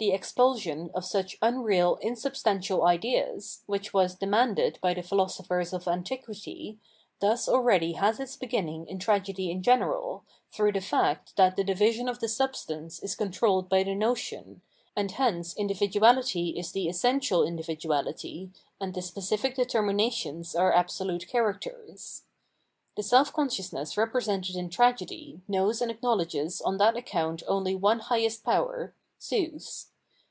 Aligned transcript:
The 0.00 0.12
expulsion 0.12 0.90
of 0.94 1.04
such 1.04 1.36
unreal 1.42 1.98
insubstantial 2.00 2.84
ideas, 2.84 3.64
which 3.66 3.92
was 3.92 4.14
demanded 4.14 4.78
by 4.80 4.94
the 4.94 5.02
philosophers 5.02 5.72
of 5.72 5.88
antiquity, 5.88 6.78
thus 7.18 7.48
aheady 7.48 7.96
has 7.96 8.20
its 8.20 8.36
beginning 8.36 8.86
in 8.86 9.00
tragedy 9.00 9.50
in 9.50 9.60
general, 9.60 10.22
through 10.52 10.70
the 10.70 10.80
fact 10.80 11.34
that 11.34 11.56
the 11.56 11.64
division 11.64 12.08
of 12.08 12.20
the 12.20 12.28
substance 12.28 13.02
is 13.02 13.16
controlled 13.16 13.68
by 13.68 13.82
the 13.82 13.96
notion, 13.96 14.62
and 14.94 15.10
hence 15.10 15.52
individuality 15.54 16.50
is 16.50 16.70
the 16.70 16.88
essential 16.88 17.42
individuality, 17.42 18.52
and 18.80 18.94
the 18.94 19.02
specific 19.02 19.56
determinations 19.56 20.54
are 20.54 20.72
absolute 20.72 21.26
characters. 21.26 22.22
The 22.96 23.02
seH 23.02 23.32
conseiousness 23.34 23.96
represented 23.96 24.54
in 24.54 24.70
tragedy 24.70 25.40
knows 25.48 25.82
and 25.82 25.90
acknowledges 25.90 26.60
on 26.60 26.78
that 26.78 26.96
account 26.96 27.42
only 27.48 27.74
one 27.74 27.98
highest 27.98 28.44
power, 28.44 28.94
Zeus. 29.20 29.86